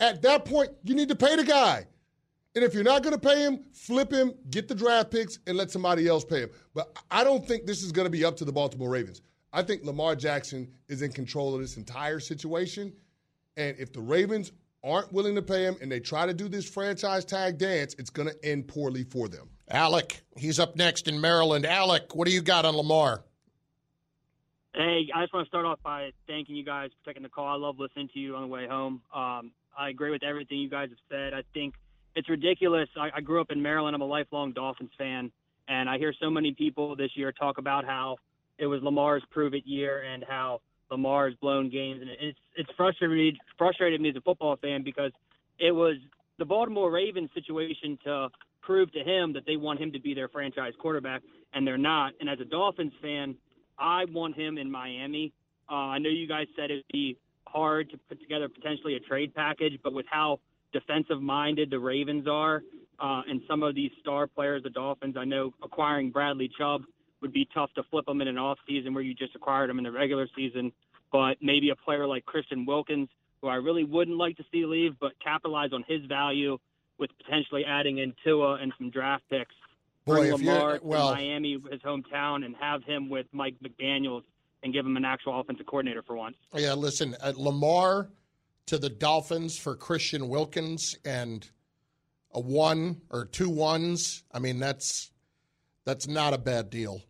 [0.00, 1.86] At that point, you need to pay the guy.
[2.54, 5.56] And if you're not going to pay him, flip him, get the draft picks, and
[5.56, 6.50] let somebody else pay him.
[6.72, 9.22] But I don't think this is going to be up to the Baltimore Ravens.
[9.52, 12.92] I think Lamar Jackson is in control of this entire situation.
[13.56, 14.52] And if the Ravens
[14.84, 18.10] aren't willing to pay him and they try to do this franchise tag dance, it's
[18.10, 19.48] going to end poorly for them.
[19.68, 21.66] Alec, he's up next in Maryland.
[21.66, 23.24] Alec, what do you got on Lamar?
[24.74, 27.46] Hey, I just want to start off by thanking you guys for taking the call.
[27.46, 29.02] I love listening to you on the way home.
[29.14, 31.34] Um, I agree with everything you guys have said.
[31.34, 31.74] I think
[32.14, 32.88] it's ridiculous.
[32.96, 33.94] I, I grew up in Maryland.
[33.94, 35.30] I'm a lifelong Dolphins fan,
[35.68, 38.16] and I hear so many people this year talk about how
[38.58, 40.60] it was Lamar's prove it year and how
[40.90, 45.10] Lamar's blown games, and it's it's frustrated me frustrated me as a football fan because
[45.58, 45.96] it was
[46.38, 48.28] the Baltimore Ravens situation to
[48.62, 52.12] prove to him that they want him to be their franchise quarterback, and they're not.
[52.20, 53.34] And as a Dolphins fan,
[53.78, 55.32] I want him in Miami.
[55.70, 57.16] Uh, I know you guys said it'd be
[57.54, 60.40] hard to put together potentially a trade package, but with how
[60.72, 62.62] defensive minded the Ravens are
[62.98, 66.82] uh, and some of these star players, the Dolphins, I know acquiring Bradley Chubb
[67.20, 69.78] would be tough to flip them in an off season where you just acquired them
[69.78, 70.72] in the regular season.
[71.12, 73.08] But maybe a player like Christian Wilkins,
[73.40, 76.58] who I really wouldn't like to see leave, but capitalize on his value
[76.98, 79.54] with potentially adding in Tua and some draft picks.
[80.04, 84.22] Boy, Bring Lamar well- to Miami, his hometown, and have him with Mike McDaniels
[84.64, 86.36] and give him an actual offensive coordinator for once.
[86.54, 88.08] Yeah, listen, uh, Lamar
[88.66, 91.48] to the Dolphins for Christian Wilkins and
[92.32, 94.24] a one or two ones.
[94.32, 95.12] I mean, that's
[95.84, 97.02] that's not a bad deal.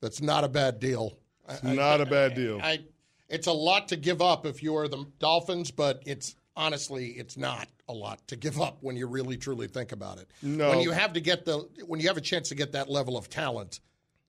[0.00, 1.18] That's not a bad deal.
[1.48, 2.60] It's not a bad deal.
[2.62, 2.80] I,
[3.28, 7.38] it's a lot to give up if you are the Dolphins, but it's honestly it's
[7.38, 10.30] not a lot to give up when you really truly think about it.
[10.42, 10.68] No.
[10.68, 13.16] When you have to get the when you have a chance to get that level
[13.16, 13.80] of talent,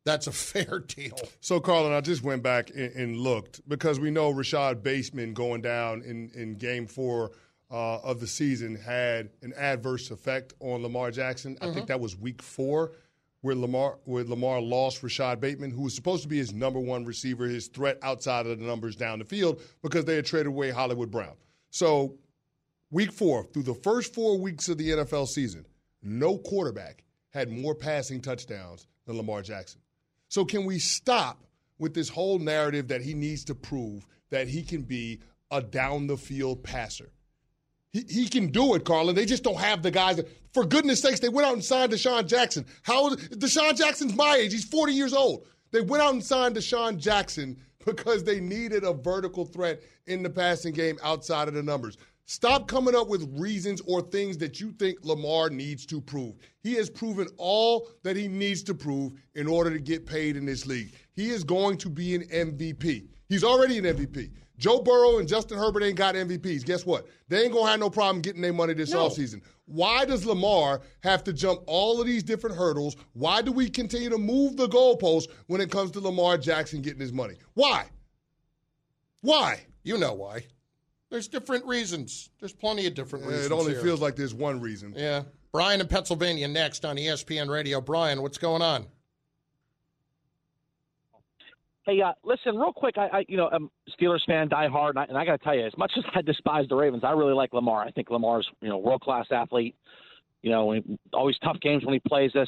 [0.10, 1.19] that's a fair deal.
[1.41, 5.62] So, Carlin, I just went back and, and looked because we know Rashod Bateman going
[5.62, 7.32] down in, in game four
[7.72, 11.58] uh, of the season had an adverse effect on Lamar Jackson.
[11.62, 12.93] I think that was week four
[13.41, 17.06] where Lamar where Lamar lost Rashod Bateman, who was supposed to be his number one
[17.06, 20.72] receiver, his threat outside of the numbers down the field because they had traded away
[20.72, 21.36] Hollywood Brown.
[21.69, 22.15] So
[22.91, 25.65] week four, through the first four weeks of the NFL season,
[26.02, 29.80] no quarterback had more passing touchdowns than Lamar Jackson.
[30.30, 31.44] So can we stop
[31.78, 35.20] with this whole narrative that he needs to prove that he can be
[35.52, 37.12] a down the field passer?
[37.92, 39.15] He, he can do it, Carlin.
[39.15, 40.22] They just don't have the guys.
[40.54, 42.65] For goodness sakes, they went out and signed DeSean Jackson.
[42.84, 44.54] How DeSean Jackson's my age.
[44.54, 45.48] He's 40 years old.
[45.72, 50.30] They went out and signed DeSean Jackson because they needed a vertical threat in the
[50.30, 51.98] passing game outside of the numbers.
[52.30, 56.36] Stop coming up with reasons or things that you think Lamar needs to prove.
[56.62, 60.46] He has proven all that he needs to prove in order to get paid in
[60.46, 60.94] this league.
[61.15, 63.08] He is going to be an MVP.
[63.30, 64.30] He's already an MVP.
[64.60, 66.63] Joe Burrow and Justin Herbert ain't got MVPs.
[66.63, 67.08] Guess what?
[67.30, 69.10] They ain't gonna have no problem getting their money this No.
[69.10, 69.42] offseason.
[69.65, 72.96] Why does Lamar have to jump all of these different hurdles?
[73.13, 77.02] Why do we continue to move the goalposts when it comes to Lamar Jackson getting
[77.02, 77.38] his money?
[77.56, 77.88] Why?
[79.22, 79.62] Why?
[79.82, 80.44] You know why.
[81.10, 82.30] There's different reasons.
[82.39, 83.52] There's plenty of different Yeah, reasons.
[83.52, 83.82] it only here.
[83.82, 84.93] feels like there's one reason.
[84.95, 85.24] Yeah.
[85.52, 87.82] Brian in Pennsylvania next on ESPN Radio.
[87.82, 88.86] Brian, what's going on?
[91.86, 92.98] Hey, uh, listen, real quick.
[92.98, 95.43] I, I, you know, I'm Steelers fan, die hard, and I, and I got to
[95.43, 97.82] tell you, as much as I despise the Ravens, I really like Lamar.
[97.84, 99.76] I think Lamar's, you know, world class athlete.
[100.43, 100.80] You know,
[101.13, 102.48] always tough games when he plays us.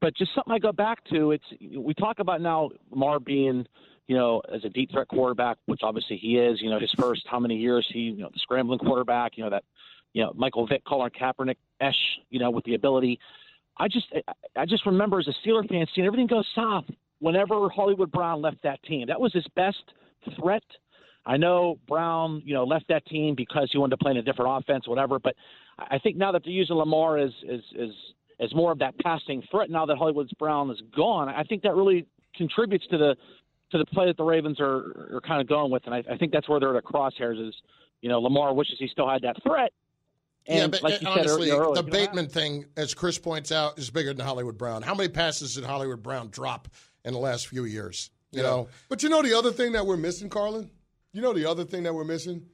[0.00, 1.30] But just something I go back to.
[1.32, 1.44] It's
[1.76, 3.66] we talk about now Lamar being,
[4.06, 6.60] you know, as a deep threat quarterback, which obviously he is.
[6.60, 9.36] You know, his first how many years he, you know, the scrambling quarterback.
[9.36, 9.64] You know that,
[10.12, 12.18] you know, Michael Vick, Colin Kaepernick, Esh.
[12.30, 13.18] You know, with the ability.
[13.78, 14.06] I just
[14.56, 16.84] I just remember as a Steeler fan seeing everything go south
[17.20, 19.06] whenever Hollywood Brown left that team.
[19.06, 19.82] That was his best
[20.38, 20.64] threat.
[21.24, 24.22] I know Brown, you know, left that team because he wanted to play in a
[24.22, 25.18] different offense, whatever.
[25.18, 25.36] But
[25.78, 27.90] I think now that they're using Lamar as as as,
[28.40, 31.74] as more of that passing threat, now that Hollywood's Brown is gone, I think that
[31.74, 33.16] really contributes to the
[33.72, 36.16] to the play that the Ravens are are kind of going with, and I, I
[36.16, 37.48] think that's where they're at the crosshairs.
[37.48, 37.54] Is
[38.00, 39.72] you know Lamar wishes he still had that threat.
[40.46, 43.52] And yeah, but like you uh, honestly, said earlier, the Bateman thing, as Chris points
[43.52, 44.82] out, is bigger than Hollywood Brown.
[44.82, 46.68] How many passes did Hollywood Brown drop
[47.04, 48.10] in the last few years?
[48.32, 48.48] You Yeah.
[48.48, 50.70] know, But you know the other thing that we're missing, Carlin?
[51.12, 52.46] You know the other thing that we're missing?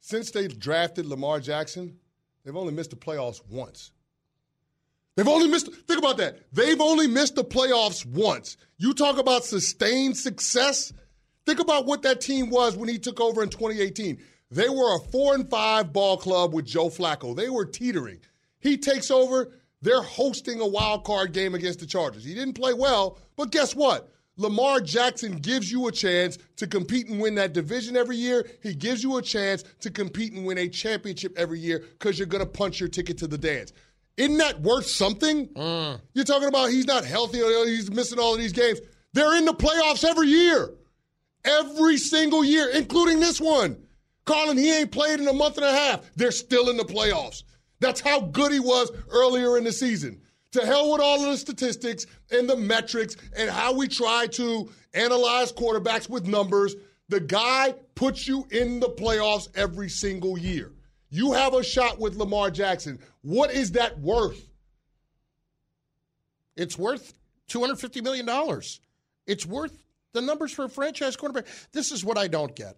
[0.00, 1.98] Since they drafted Lamar Jackson,
[2.44, 3.92] they've only missed the playoffs once.
[5.16, 6.38] They've only missed, think about that.
[6.52, 8.56] They've only missed the playoffs once.
[8.78, 10.92] You talk about sustained success.
[11.46, 14.18] Think about what that team was when he took over in 2018.
[14.50, 17.36] They were a four and five ball club with Joe Flacco.
[17.36, 18.20] They were teetering.
[18.60, 19.52] He takes over.
[19.82, 22.24] They're hosting a wild card game against the Chargers.
[22.24, 24.10] He didn't play well, but guess what?
[24.36, 28.48] Lamar Jackson gives you a chance to compete and win that division every year.
[28.62, 32.26] He gives you a chance to compete and win a championship every year because you're
[32.26, 33.72] going to punch your ticket to the dance.
[34.20, 35.48] Isn't that worth something?
[36.12, 38.78] You're talking about he's not healthy he's missing all of these games.
[39.14, 40.74] They're in the playoffs every year.
[41.42, 43.78] Every single year, including this one.
[44.26, 46.02] Colin, he ain't played in a month and a half.
[46.16, 47.44] They're still in the playoffs.
[47.80, 50.20] That's how good he was earlier in the season.
[50.52, 54.68] To hell with all of the statistics and the metrics and how we try to
[54.92, 56.76] analyze quarterbacks with numbers.
[57.08, 60.72] The guy puts you in the playoffs every single year.
[61.10, 63.00] You have a shot with Lamar Jackson.
[63.22, 64.48] What is that worth?
[66.56, 67.14] It's worth
[67.48, 68.28] $250 million.
[69.26, 69.76] It's worth
[70.12, 71.46] the numbers for a franchise quarterback.
[71.72, 72.76] This is what I don't get.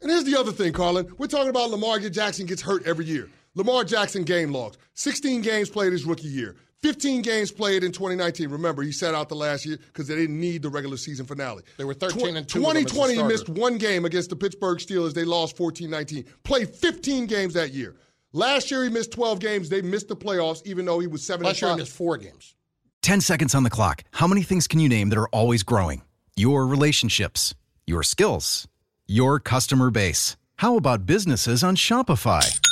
[0.00, 1.12] And here's the other thing, Carlin.
[1.16, 3.30] We're talking about Lamar Jackson gets hurt every year.
[3.54, 4.78] Lamar Jackson game logs.
[4.94, 6.56] 16 games played his rookie year.
[6.82, 8.50] 15 games played in 2019.
[8.50, 11.62] Remember, he sat out the last year because they didn't need the regular season finale.
[11.78, 12.58] They were 13 and 2.
[12.58, 15.14] 2020 he missed one game against the Pittsburgh Steelers.
[15.14, 16.26] They lost 14-19.
[16.42, 17.96] Played 15 games that year.
[18.32, 19.68] Last year he missed 12 games.
[19.68, 21.46] They missed the playoffs, even though he was seven.
[21.46, 22.54] Last year he missed four games.
[23.02, 24.02] 10 seconds on the clock.
[24.12, 26.02] How many things can you name that are always growing?
[26.36, 27.54] Your relationships,
[27.86, 28.66] your skills,
[29.06, 30.36] your customer base.
[30.56, 32.71] How about businesses on Shopify?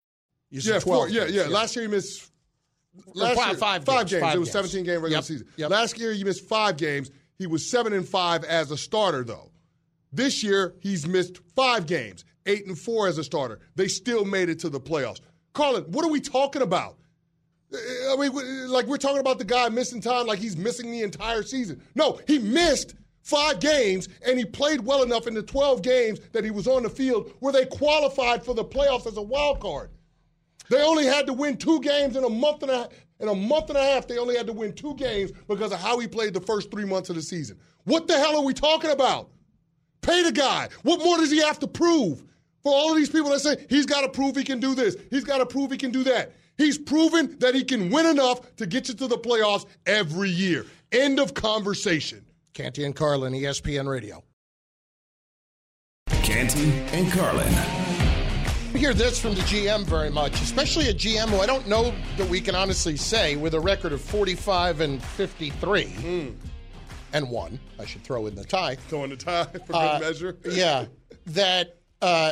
[0.51, 1.47] Yeah, four, yeah, yeah.
[1.47, 2.29] Last year you missed
[3.13, 4.21] last five- year, five five games, games.
[4.21, 4.71] five it was games.
[4.71, 5.47] 17 game regular Yep, season.
[5.57, 5.69] yep.
[5.71, 7.09] Last year you missed five games.
[7.37, 9.51] He was seven and five as a starter, though.
[10.13, 13.59] This year he's missed five games, eight and four as a starter.
[13.75, 15.21] They still made it to the playoffs.
[15.53, 16.97] Carlin, what are we talking about?
[17.73, 21.41] I mean, like we're talking about the guy missing time, like he's missing the entire
[21.43, 21.81] season.
[21.95, 26.43] No, he missed five games, and he played well enough in the 12 games that
[26.43, 29.89] he was on the field where they qualified for the playoffs as a wild card.
[30.71, 32.87] They only had to win two games in a month and a
[33.19, 34.07] in a month and a half.
[34.07, 36.85] They only had to win two games because of how he played the first three
[36.85, 37.59] months of the season.
[37.83, 39.29] What the hell are we talking about?
[40.01, 40.69] Pay the guy.
[40.83, 42.23] What more does he have to prove?
[42.63, 44.95] For all of these people that say he's got to prove he can do this,
[45.09, 46.31] he's got to prove he can do that.
[46.57, 50.65] He's proven that he can win enough to get you to the playoffs every year.
[50.93, 52.25] End of conversation.
[52.53, 54.23] Canty and Carlin, ESPN Radio.
[56.07, 58.00] Canty and Carlin.
[58.75, 62.27] Hear this from the GM very much, especially a GM who I don't know that
[62.29, 66.33] we can honestly say with a record of 45 and 53
[67.13, 67.59] and one.
[67.79, 68.75] I should throw in the tie.
[68.75, 70.35] Throw in the tie for good Uh, measure.
[70.49, 70.85] yeah,
[71.27, 72.31] that uh,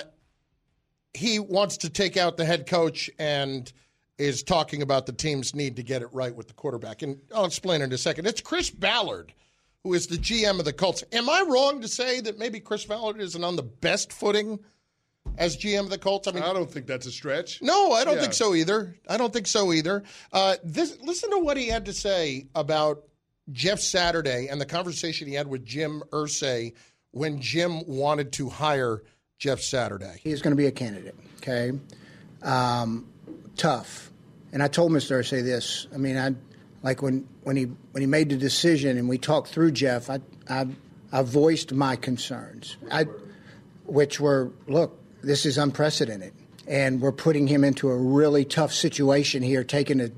[1.13, 3.71] he wants to take out the head coach and
[4.17, 7.03] is talking about the team's need to get it right with the quarterback.
[7.03, 8.25] And I'll explain in a second.
[8.25, 9.33] It's Chris Ballard,
[9.83, 11.03] who is the GM of the Colts.
[11.11, 14.57] Am I wrong to say that maybe Chris Ballard isn't on the best footing
[15.39, 16.27] as GM of the Colts?
[16.27, 17.61] I mean, I don't think that's a stretch.
[17.63, 18.21] no, I don't Yeah.
[18.21, 18.95] think so either.
[19.07, 20.03] I don't think so either.
[20.31, 23.03] Uh, this, listen to what he had to say about
[23.51, 26.73] Jeff Saturday and the conversation he had with Jim Irsay
[27.11, 29.01] when Jim wanted to hire
[29.39, 30.19] Jeff Saturday.
[30.21, 31.71] He's going to be a candidate, okay?
[32.43, 33.07] Um,
[33.57, 34.11] tough.
[34.51, 35.17] And I told Mr.
[35.19, 35.87] Irsay this.
[35.93, 36.35] I mean, I
[36.83, 40.09] like when, when he when he made the decision and we talked through Jeff.
[40.09, 40.67] I I,
[41.11, 43.05] I voiced my concerns, I,
[43.85, 46.33] which were look, this is unprecedented,
[46.67, 50.09] and we're putting him into a really tough situation here, taking a,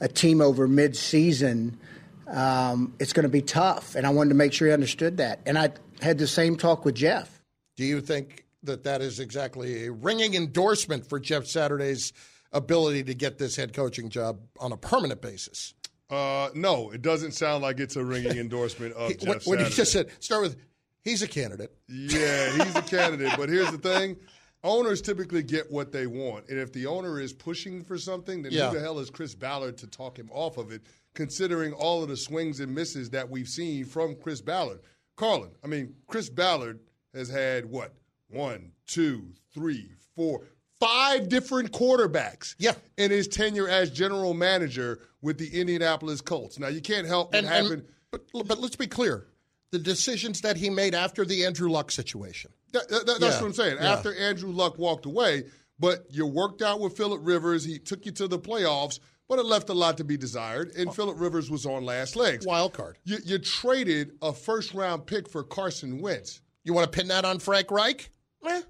[0.00, 1.78] a team over mid-season.
[2.26, 5.40] Um, it's going to be tough, and I wanted to make sure he understood that.
[5.46, 7.42] And I had the same talk with Jeff.
[7.76, 12.12] Do you think that that is exactly a ringing endorsement for Jeff Saturday's
[12.52, 15.74] ability to get this head coaching job on a permanent basis?
[16.10, 19.58] Uh, no, it doesn't sound like it's a ringing endorsement of He- Jeff when, when
[19.58, 19.76] he Saturday.
[19.76, 20.56] just said, start with,
[21.02, 21.72] he's a candidate.
[21.88, 23.32] Yeah, he's a candidate.
[23.36, 24.16] But here's the thing
[24.64, 26.48] owners typically get what they want.
[26.48, 28.68] And if the owner is pushing for something, then Yeah.
[28.68, 30.82] who the hell is Chris Ballard to talk him off of it,
[31.14, 34.80] considering all of the swings and misses that we've seen from Chris Ballard?
[35.16, 36.80] Carlin, I mean, Chris Ballard
[37.14, 37.94] has had what?
[38.28, 40.46] One, two, three, four,
[40.80, 42.72] five different quarterbacks yeah.
[42.96, 46.58] in his tenure as general manager with the Indianapolis Colts.
[46.58, 47.84] Now, you can't help what happened.
[48.10, 49.26] but, but let's be clear
[49.70, 52.50] the decisions that he made after the Andrew Luck situation.
[52.72, 53.76] That- that- that's Yeah, what I'm saying.
[53.80, 53.92] yeah.
[53.92, 55.44] After Andrew Luck walked away,
[55.78, 57.64] but you worked out with Philip Rivers.
[57.64, 58.98] He took you to the playoffs,
[59.28, 60.72] but it left a lot to be desired.
[60.76, 60.92] And oh.
[60.92, 62.46] Philip Rivers was on last legs.
[62.46, 62.98] Wild card.
[63.04, 66.40] You, you traded a first round pick for Carson Wentz.
[66.64, 68.10] You want to pin that on Frank Reich?
[68.46, 68.62] Eh.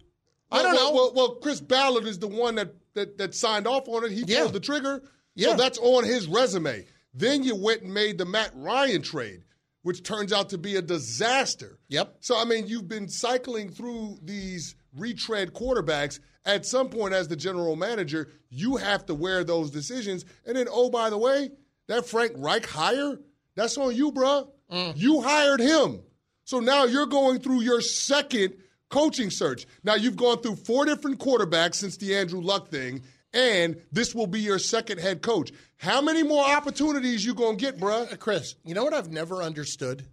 [0.51, 0.93] I don't well, know.
[0.93, 4.13] Well, well, Chris Ballard is the one that, that, that signed off on it.
[4.13, 4.41] He yeah.
[4.41, 5.03] pulled the trigger.
[5.35, 5.49] Yeah.
[5.49, 6.87] So that's on his resume.
[7.15, 9.45] Then you went and made the Matt Ryan trade,
[9.83, 11.79] which turns out to be a disaster.
[11.89, 12.17] Yep.
[12.21, 16.21] So, I mean, you've been cycling through these retread quarterbacks.
[16.45, 20.25] At some point, as the general manager, you have to wear those decisions.
[20.47, 21.51] And then, oh, by the way,
[21.89, 23.19] that Frank Reich hire,
[23.55, 24.49] that's on you, bruh.
[24.71, 24.95] Mm.
[24.97, 26.01] You hired him.
[26.45, 28.55] So now you're going through your second
[28.89, 29.67] coaching search.
[29.85, 33.03] Now you've gone through four different quarterbacks since the Andrew Luck thing,
[33.33, 35.53] and this will be your second head coach.
[35.77, 38.13] How many more opportunities you gonna get, bruh?
[38.13, 40.05] Uh, Chris, you know what I've never understood?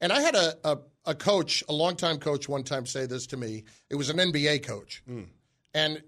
[0.00, 3.36] And I had a, a, a coach, a longtime coach, one time say this to
[3.36, 3.64] me.
[3.90, 5.02] It was an NBA coach.
[5.08, 5.26] Mm.
[5.72, 6.02] And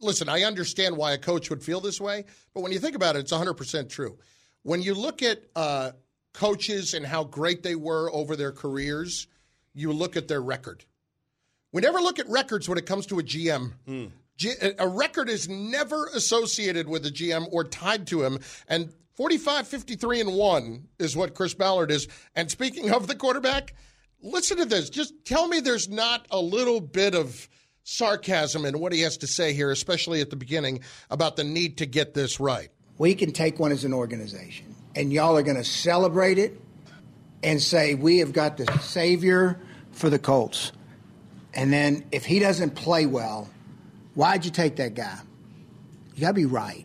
[0.00, 2.24] listen, I understand why a coach would feel this way,
[2.54, 4.18] but when you think about it, it's 100% true.
[4.62, 5.92] When you look at uh,
[6.32, 9.26] coaches and how great they were over their careers,
[9.74, 10.84] you look at their record.
[11.72, 13.72] We never look at records when it comes to a GM.
[13.86, 14.10] Mm.
[14.38, 18.38] G- a record is never associated with a GM or tied to him.
[18.68, 22.06] And 45, 53, and 1 is what Chris Ballard is.
[22.36, 23.74] And speaking of the quarterback,
[24.22, 24.88] listen to this.
[24.88, 27.48] Just tell me there's not a little bit of
[27.82, 30.80] sarcasm in what he has to say here, especially at the beginning,
[31.10, 32.68] about the need to get this right.
[32.96, 36.60] We can take one as an organization, and y'all are going to celebrate it
[37.42, 39.60] and say, We have got the savior
[39.90, 40.72] for the Colts.
[41.54, 43.48] And then if he doesn't play well,
[44.18, 45.16] why'd you take that guy?
[46.16, 46.84] You got to be right.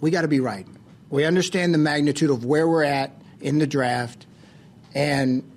[0.00, 0.66] We got to be right.
[1.10, 4.26] We understand the magnitude of where we're at in the draft,
[4.92, 5.48] and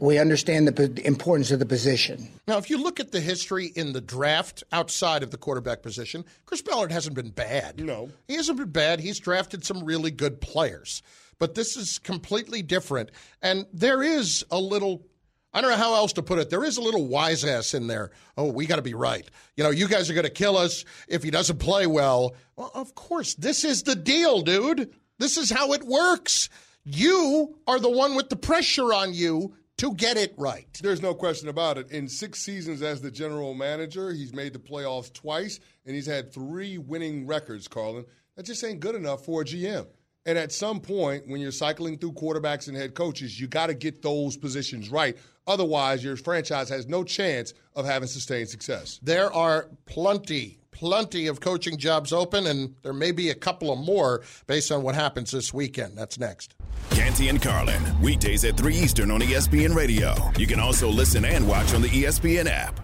[0.00, 2.28] we understand the importance of the position.
[2.46, 6.26] Now, if you look at the history in the draft outside of the quarterback position,
[6.44, 7.80] Chris Ballard hasn't been bad.
[7.80, 8.10] No.
[8.28, 9.00] He hasn't been bad.
[9.00, 11.02] He's drafted some really good players.
[11.38, 13.12] But this is completely different.
[13.40, 15.06] And there is a little
[15.54, 16.50] I don't know how else to put it.
[16.50, 18.10] There is a little wise ass in there.
[18.36, 19.24] Oh, we got to be right.
[19.56, 22.34] You know, you guys are going to kill us if he doesn't play well.
[22.56, 24.92] Well, of course, this is the deal, dude.
[25.18, 26.48] This is how it works.
[26.82, 30.66] You are the one with the pressure on you to get it right.
[30.82, 31.90] There's no question about it.
[31.92, 36.32] In six seasons as the general manager, he's made the playoffs twice, and he's had
[36.32, 38.04] three winning records, Carlin.
[38.36, 39.86] That just ain't good enough for a GM.
[40.26, 43.74] And at some point, when you're cycling through quarterbacks and head coaches, you got to
[43.74, 45.18] get those positions right.
[45.46, 49.00] Otherwise, your franchise has no chance of having sustained success.
[49.02, 53.78] There are plenty, plenty of coaching jobs open, and there may be a couple of
[53.78, 55.96] more based on what happens this weekend.
[55.96, 56.54] That's next.
[56.90, 60.14] Canty and Carlin, weekdays at 3 Eastern on ESPN Radio.
[60.38, 62.83] You can also listen and watch on the ESPN app.